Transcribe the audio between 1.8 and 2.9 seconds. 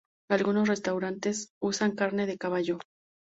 carne de caballo.